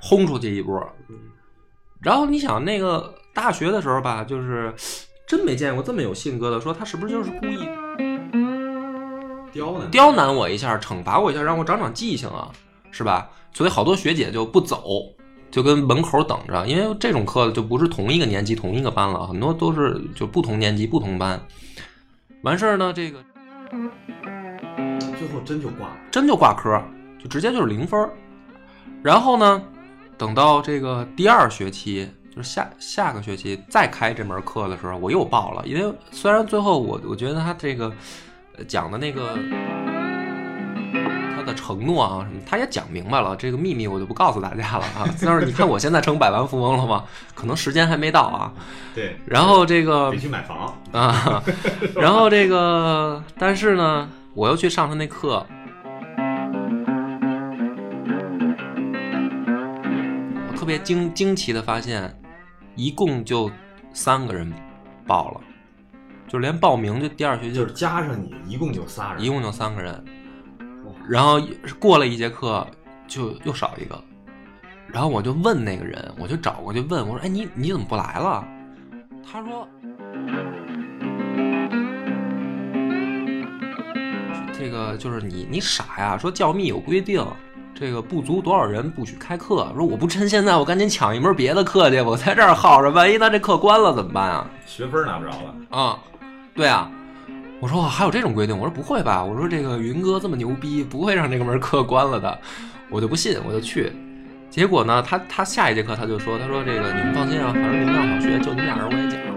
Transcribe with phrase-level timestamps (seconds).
[0.00, 0.80] 轰出去一波。
[2.00, 4.74] 然后你想那个大学的时候吧，就是
[5.26, 7.68] 真没见过这么有性格的，说他是不是就是故意
[9.52, 12.50] 刁难刁难我一下，惩罚我一下，让我长长记性啊，
[12.90, 13.28] 是吧？
[13.52, 14.82] 所以好多学姐就不走，
[15.50, 21.40] 就跟门口等着，因为这种课就不是同一个年级同一个班了，很多都是就不同年级不同班。
[22.42, 23.18] 完事儿呢，这个
[25.18, 25.96] 最后真就挂了。
[26.10, 26.82] 真就挂科，
[27.18, 28.10] 就直接就是零分儿。
[29.02, 29.62] 然后呢，
[30.20, 32.06] 等到这个第二学期，
[32.36, 35.62] 就是下下个学期再开这门课的时候，我又报了。
[35.64, 37.90] 因为虽然最后我我觉得他这个
[38.58, 39.34] 呃讲的那个
[41.34, 45.08] 他的承诺啊什么，他也讲明白了，这个秘密我就不告诉大家了啊。
[45.24, 47.02] 但是你看我现在成百万富翁了吗？
[47.34, 48.52] 可能时间还没到啊。
[48.94, 50.78] 对， 然后这个得去买房。
[50.92, 51.42] 啊，
[51.96, 55.46] 然后这个，但是呢，我又去上他那课，
[60.70, 62.16] 别惊惊奇的发现，
[62.76, 63.50] 一共就
[63.92, 64.52] 三个人
[65.04, 65.40] 报了，
[66.28, 69.20] 就连报名就第二学期就是加上你，一共就仨人。
[69.20, 70.04] 一共就三个人，
[71.08, 71.40] 然后
[71.80, 72.64] 过了一节课
[73.08, 74.00] 就又少一个，
[74.86, 78.46] 然后我就问那个人，我就找过去问我说：“哎，你你怎么不来了？”
[79.28, 79.66] 他说
[84.56, 86.16] ：“这个就是你你傻呀！
[86.16, 87.26] 说教密有规定，
[87.80, 89.72] 这个不足多少人不许开课。
[89.74, 95.54] 说我不趁现在，我赶紧抢一门别的课去，我在这儿耗着，万一他这课关了怎么办啊？”学分拿不着了。
[95.70, 95.98] 啊，
[96.54, 96.90] 对啊，
[97.58, 102.38] 我说还有这种规定，我说不会吧，我说这个云哥这么牛逼，不会让这个门课关了的，
[102.90, 103.90] 我就不信，我就去。
[104.50, 109.29] 结果呢，他他下一节课他就说，他说这个你们放心啊，反正你们俩小学就你们俩人，我也讲。